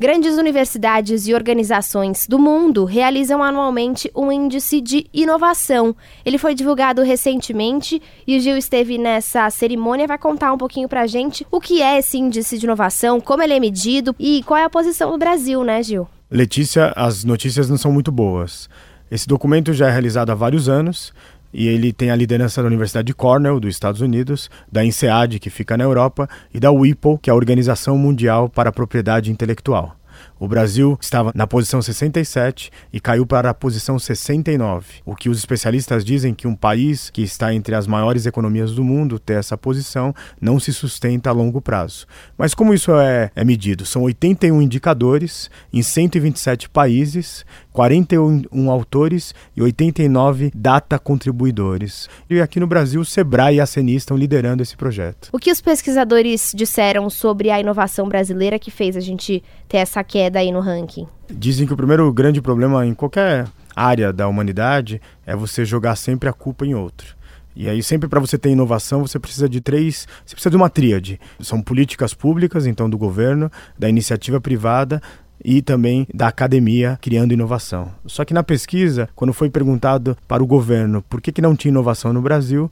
Grandes 0.00 0.38
universidades 0.38 1.28
e 1.28 1.34
organizações 1.34 2.26
do 2.26 2.38
mundo 2.38 2.86
realizam 2.86 3.42
anualmente 3.42 4.10
um 4.16 4.32
índice 4.32 4.80
de 4.80 5.04
inovação. 5.12 5.94
Ele 6.24 6.38
foi 6.38 6.54
divulgado 6.54 7.02
recentemente 7.02 8.00
e 8.26 8.38
o 8.38 8.40
Gil 8.40 8.56
esteve 8.56 8.96
nessa 8.96 9.50
cerimônia 9.50 10.06
vai 10.06 10.16
contar 10.16 10.54
um 10.54 10.56
pouquinho 10.56 10.88
pra 10.88 11.06
gente 11.06 11.46
o 11.50 11.60
que 11.60 11.82
é 11.82 11.98
esse 11.98 12.16
índice 12.16 12.56
de 12.56 12.64
inovação, 12.64 13.20
como 13.20 13.42
ele 13.42 13.52
é 13.52 13.60
medido 13.60 14.16
e 14.18 14.42
qual 14.44 14.56
é 14.56 14.64
a 14.64 14.70
posição 14.70 15.10
do 15.10 15.18
Brasil, 15.18 15.62
né, 15.62 15.82
Gil? 15.82 16.08
Letícia, 16.30 16.94
as 16.96 17.22
notícias 17.22 17.68
não 17.68 17.76
são 17.76 17.92
muito 17.92 18.10
boas. 18.10 18.70
Esse 19.10 19.28
documento 19.28 19.70
já 19.74 19.88
é 19.88 19.90
realizado 19.90 20.30
há 20.30 20.34
vários 20.34 20.66
anos 20.66 21.12
e 21.52 21.66
ele 21.68 21.92
tem 21.92 22.10
a 22.10 22.16
liderança 22.16 22.62
da 22.62 22.68
Universidade 22.68 23.06
de 23.06 23.14
Cornell, 23.14 23.60
dos 23.60 23.70
Estados 23.74 24.00
Unidos, 24.00 24.50
da 24.70 24.84
INSEAD, 24.84 25.38
que 25.38 25.50
fica 25.50 25.76
na 25.76 25.84
Europa, 25.84 26.28
e 26.52 26.60
da 26.60 26.70
WIPO, 26.70 27.18
que 27.18 27.30
é 27.30 27.32
a 27.32 27.36
Organização 27.36 27.98
Mundial 27.98 28.48
para 28.48 28.70
a 28.70 28.72
Propriedade 28.72 29.30
Intelectual. 29.30 29.96
O 30.40 30.48
Brasil 30.48 30.96
estava 30.98 31.32
na 31.34 31.46
posição 31.46 31.82
67 31.82 32.70
e 32.90 32.98
caiu 32.98 33.26
para 33.26 33.50
a 33.50 33.54
posição 33.54 33.98
69. 33.98 34.86
O 35.04 35.14
que 35.14 35.28
os 35.28 35.36
especialistas 35.36 36.02
dizem 36.02 36.32
que 36.32 36.48
um 36.48 36.56
país 36.56 37.10
que 37.10 37.20
está 37.20 37.52
entre 37.52 37.74
as 37.74 37.86
maiores 37.86 38.24
economias 38.24 38.72
do 38.72 38.82
mundo 38.82 39.18
ter 39.18 39.34
essa 39.34 39.58
posição 39.58 40.14
não 40.40 40.58
se 40.58 40.72
sustenta 40.72 41.28
a 41.28 41.32
longo 41.34 41.60
prazo. 41.60 42.06
Mas 42.38 42.54
como 42.54 42.72
isso 42.72 42.90
é, 42.98 43.30
é 43.36 43.44
medido? 43.44 43.84
São 43.84 44.04
81 44.04 44.62
indicadores 44.62 45.50
em 45.70 45.82
127 45.82 46.70
países, 46.70 47.44
41 47.74 48.70
autores 48.70 49.34
e 49.54 49.62
89 49.62 50.52
data 50.54 50.98
contribuidores. 50.98 52.08
E 52.30 52.40
aqui 52.40 52.58
no 52.58 52.66
Brasil, 52.66 53.02
o 53.02 53.04
Sebrae 53.04 53.56
e 53.56 53.60
a 53.60 53.66
CENI 53.66 53.96
estão 53.96 54.16
liderando 54.16 54.62
esse 54.62 54.74
projeto. 54.74 55.28
O 55.32 55.38
que 55.38 55.52
os 55.52 55.60
pesquisadores 55.60 56.52
disseram 56.54 57.10
sobre 57.10 57.50
a 57.50 57.60
inovação 57.60 58.08
brasileira 58.08 58.58
que 58.58 58.70
fez 58.70 58.96
a 58.96 59.00
gente 59.00 59.44
ter 59.68 59.76
essa 59.76 60.02
queda 60.02 60.29
aí 60.38 60.52
no 60.52 60.60
ranking? 60.60 61.06
Dizem 61.28 61.66
que 61.66 61.72
o 61.72 61.76
primeiro 61.76 62.12
grande 62.12 62.40
problema 62.40 62.86
em 62.86 62.94
qualquer 62.94 63.46
área 63.74 64.12
da 64.12 64.28
humanidade 64.28 65.00
é 65.26 65.34
você 65.34 65.64
jogar 65.64 65.96
sempre 65.96 66.28
a 66.28 66.32
culpa 66.32 66.64
em 66.64 66.74
outro. 66.74 67.16
E 67.54 67.68
aí, 67.68 67.82
sempre 67.82 68.08
para 68.08 68.20
você 68.20 68.38
ter 68.38 68.50
inovação, 68.50 69.06
você 69.06 69.18
precisa 69.18 69.48
de 69.48 69.60
três. 69.60 70.06
Você 70.24 70.34
precisa 70.34 70.50
de 70.50 70.56
uma 70.56 70.70
tríade. 70.70 71.20
São 71.40 71.60
políticas 71.60 72.14
públicas, 72.14 72.64
então, 72.64 72.88
do 72.88 72.96
governo, 72.96 73.50
da 73.78 73.88
iniciativa 73.88 74.40
privada 74.40 75.02
e 75.44 75.62
também 75.62 76.06
da 76.12 76.28
academia 76.28 76.98
criando 77.00 77.32
inovação. 77.32 77.90
Só 78.06 78.24
que 78.24 78.34
na 78.34 78.42
pesquisa, 78.42 79.08
quando 79.14 79.32
foi 79.32 79.50
perguntado 79.50 80.16
para 80.28 80.42
o 80.42 80.46
governo 80.46 81.02
por 81.02 81.20
que, 81.20 81.32
que 81.32 81.42
não 81.42 81.56
tinha 81.56 81.70
inovação 81.70 82.12
no 82.12 82.22
Brasil, 82.22 82.70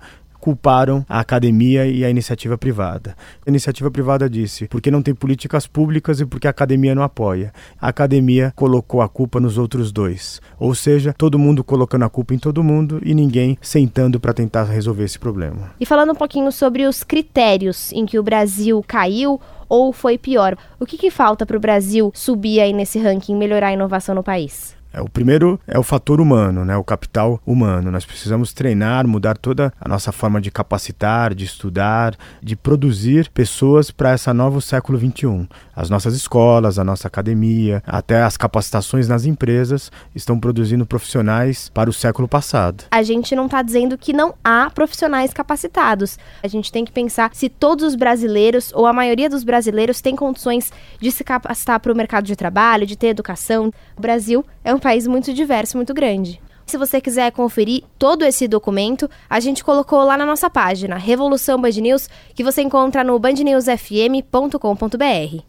culparam 0.48 1.04
a 1.06 1.20
academia 1.20 1.86
e 1.86 2.02
a 2.02 2.08
iniciativa 2.08 2.56
privada. 2.56 3.14
A 3.46 3.50
iniciativa 3.50 3.90
privada 3.90 4.30
disse 4.30 4.66
porque 4.66 4.90
não 4.90 5.02
tem 5.02 5.14
políticas 5.14 5.66
públicas 5.66 6.20
e 6.20 6.24
porque 6.24 6.46
a 6.46 6.50
academia 6.50 6.94
não 6.94 7.02
apoia. 7.02 7.52
A 7.78 7.88
academia 7.88 8.50
colocou 8.56 9.02
a 9.02 9.08
culpa 9.10 9.38
nos 9.38 9.58
outros 9.58 9.92
dois. 9.92 10.40
Ou 10.58 10.74
seja, 10.74 11.12
todo 11.12 11.38
mundo 11.38 11.62
colocando 11.62 12.06
a 12.06 12.08
culpa 12.08 12.32
em 12.32 12.38
todo 12.38 12.64
mundo 12.64 12.98
e 13.04 13.14
ninguém 13.14 13.58
sentando 13.60 14.18
para 14.18 14.32
tentar 14.32 14.64
resolver 14.64 15.04
esse 15.04 15.18
problema. 15.18 15.72
E 15.78 15.84
falando 15.84 16.12
um 16.12 16.14
pouquinho 16.14 16.50
sobre 16.50 16.86
os 16.86 17.04
critérios 17.04 17.92
em 17.92 18.06
que 18.06 18.18
o 18.18 18.22
Brasil 18.22 18.82
caiu 18.88 19.38
ou 19.68 19.92
foi 19.92 20.16
pior, 20.16 20.56
o 20.80 20.86
que, 20.86 20.96
que 20.96 21.10
falta 21.10 21.44
para 21.44 21.58
o 21.58 21.60
Brasil 21.60 22.10
subir 22.14 22.60
aí 22.60 22.72
nesse 22.72 22.98
ranking, 22.98 23.36
melhorar 23.36 23.68
a 23.68 23.72
inovação 23.74 24.14
no 24.14 24.22
país? 24.22 24.77
É, 24.92 25.00
o 25.00 25.08
primeiro 25.08 25.60
é 25.66 25.78
o 25.78 25.82
fator 25.82 26.20
humano, 26.20 26.64
né, 26.64 26.76
o 26.76 26.84
capital 26.84 27.40
humano. 27.46 27.90
Nós 27.90 28.04
precisamos 28.04 28.52
treinar, 28.52 29.06
mudar 29.06 29.36
toda 29.36 29.72
a 29.80 29.88
nossa 29.88 30.12
forma 30.12 30.40
de 30.40 30.50
capacitar, 30.50 31.34
de 31.34 31.44
estudar, 31.44 32.16
de 32.42 32.56
produzir 32.56 33.30
pessoas 33.30 33.90
para 33.90 34.10
essa 34.10 34.32
nova 34.32 34.58
século 34.60 34.98
XXI. 34.98 35.48
As 35.74 35.88
nossas 35.88 36.14
escolas, 36.14 36.78
a 36.78 36.84
nossa 36.84 37.08
academia, 37.08 37.82
até 37.86 38.22
as 38.22 38.36
capacitações 38.36 39.08
nas 39.08 39.24
empresas 39.24 39.90
estão 40.14 40.38
produzindo 40.38 40.84
profissionais 40.84 41.68
para 41.68 41.88
o 41.88 41.92
século 41.92 42.28
passado. 42.28 42.84
A 42.90 43.02
gente 43.02 43.34
não 43.34 43.46
está 43.46 43.62
dizendo 43.62 43.96
que 43.96 44.12
não 44.12 44.34
há 44.42 44.70
profissionais 44.70 45.32
capacitados. 45.32 46.18
A 46.42 46.48
gente 46.48 46.72
tem 46.72 46.84
que 46.84 46.92
pensar 46.92 47.30
se 47.32 47.48
todos 47.48 47.84
os 47.84 47.94
brasileiros 47.94 48.72
ou 48.74 48.86
a 48.86 48.92
maioria 48.92 49.30
dos 49.30 49.44
brasileiros 49.44 50.00
têm 50.00 50.16
condições 50.16 50.72
de 51.00 51.10
se 51.12 51.24
capacitar 51.24 51.80
para 51.80 51.92
o 51.92 51.96
mercado 51.96 52.24
de 52.24 52.36
trabalho, 52.36 52.86
de 52.86 52.96
ter 52.96 53.08
educação. 53.08 53.72
O 53.96 54.00
Brasil 54.00 54.44
é 54.64 54.74
um 54.78 54.80
país 54.80 55.06
muito 55.06 55.34
diverso, 55.34 55.76
muito 55.76 55.92
grande. 55.92 56.40
Se 56.64 56.78
você 56.78 57.00
quiser 57.00 57.32
conferir 57.32 57.82
todo 57.98 58.24
esse 58.24 58.46
documento, 58.46 59.10
a 59.28 59.40
gente 59.40 59.64
colocou 59.64 60.04
lá 60.04 60.16
na 60.16 60.24
nossa 60.24 60.48
página 60.48 60.96
Revolução 60.96 61.60
Band 61.60 61.70
News, 61.70 62.08
que 62.34 62.44
você 62.44 62.62
encontra 62.62 63.02
no 63.02 63.18
bandnewsfm.com.br. 63.18 65.48